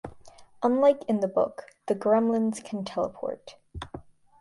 Unlike 0.63 1.03
in 1.07 1.19
the 1.19 1.27
book, 1.27 1.75
the 1.85 1.93
Gremlins 1.93 2.65
can 2.65 2.83
teleport. 2.83 3.57